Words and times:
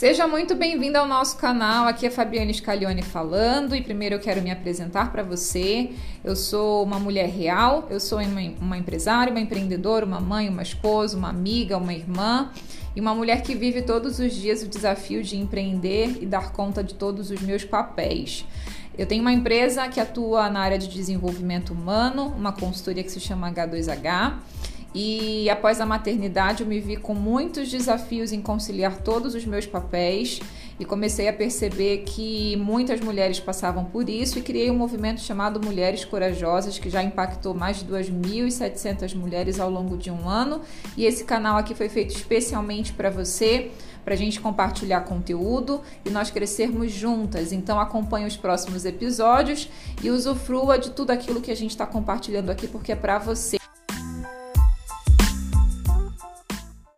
Seja 0.00 0.26
muito 0.26 0.54
bem-vindo 0.54 0.96
ao 0.96 1.06
nosso 1.06 1.36
canal. 1.36 1.86
Aqui 1.86 2.06
é 2.06 2.10
Fabiane 2.10 2.54
Scaglione 2.54 3.02
falando 3.02 3.76
e 3.76 3.82
primeiro 3.82 4.14
eu 4.14 4.18
quero 4.18 4.40
me 4.40 4.50
apresentar 4.50 5.12
para 5.12 5.22
você. 5.22 5.90
Eu 6.24 6.34
sou 6.34 6.84
uma 6.84 6.98
mulher 6.98 7.28
real, 7.28 7.86
eu 7.90 8.00
sou 8.00 8.18
uma, 8.18 8.40
uma 8.60 8.78
empresária, 8.78 9.30
uma 9.30 9.40
empreendedora, 9.40 10.06
uma 10.06 10.18
mãe, 10.18 10.48
uma 10.48 10.62
esposa, 10.62 11.18
uma 11.18 11.28
amiga, 11.28 11.76
uma 11.76 11.92
irmã 11.92 12.50
e 12.96 13.00
uma 13.00 13.14
mulher 13.14 13.42
que 13.42 13.54
vive 13.54 13.82
todos 13.82 14.18
os 14.20 14.32
dias 14.32 14.62
o 14.62 14.68
desafio 14.68 15.22
de 15.22 15.36
empreender 15.36 16.16
e 16.22 16.24
dar 16.24 16.52
conta 16.52 16.82
de 16.82 16.94
todos 16.94 17.30
os 17.30 17.42
meus 17.42 17.64
papéis. 17.64 18.46
Eu 18.96 19.06
tenho 19.06 19.20
uma 19.20 19.32
empresa 19.32 19.86
que 19.88 20.00
atua 20.00 20.48
na 20.48 20.60
área 20.60 20.78
de 20.78 20.88
desenvolvimento 20.88 21.74
humano, 21.74 22.28
uma 22.36 22.52
consultoria 22.52 23.02
que 23.02 23.10
se 23.12 23.20
chama 23.20 23.52
H2H. 23.52 24.34
E 24.94 25.48
após 25.48 25.80
a 25.80 25.86
maternidade, 25.86 26.62
eu 26.62 26.68
me 26.68 26.80
vi 26.80 26.96
com 26.96 27.14
muitos 27.14 27.70
desafios 27.70 28.32
em 28.32 28.42
conciliar 28.42 28.98
todos 28.98 29.34
os 29.34 29.44
meus 29.44 29.66
papéis 29.66 30.40
e 30.80 30.84
comecei 30.84 31.28
a 31.28 31.32
perceber 31.32 31.98
que 31.98 32.56
muitas 32.56 33.00
mulheres 33.00 33.38
passavam 33.38 33.84
por 33.84 34.08
isso 34.08 34.38
e 34.38 34.42
criei 34.42 34.70
um 34.70 34.76
movimento 34.76 35.20
chamado 35.20 35.60
Mulheres 35.64 36.04
Corajosas, 36.04 36.78
que 36.78 36.88
já 36.88 37.02
impactou 37.02 37.54
mais 37.54 37.80
de 37.80 37.84
2.700 37.84 39.14
mulheres 39.14 39.60
ao 39.60 39.70
longo 39.70 39.96
de 39.96 40.10
um 40.10 40.28
ano. 40.28 40.62
E 40.96 41.04
esse 41.04 41.22
canal 41.24 41.58
aqui 41.58 41.74
foi 41.74 41.88
feito 41.88 42.14
especialmente 42.14 42.92
para 42.92 43.10
você 43.10 43.70
para 44.02 44.14
a 44.14 44.16
gente 44.16 44.40
compartilhar 44.40 45.02
conteúdo 45.02 45.82
e 46.04 46.10
nós 46.10 46.30
crescermos 46.30 46.90
juntas. 46.90 47.52
Então 47.52 47.78
acompanhe 47.78 48.26
os 48.26 48.36
próximos 48.36 48.86
episódios 48.86 49.68
e 50.02 50.10
usufrua 50.10 50.78
de 50.78 50.90
tudo 50.90 51.10
aquilo 51.10 51.42
que 51.42 51.50
a 51.50 51.56
gente 51.56 51.72
está 51.72 51.86
compartilhando 51.86 52.48
aqui, 52.48 52.66
porque 52.66 52.92
é 52.92 52.96
para 52.96 53.18
você. 53.18 53.59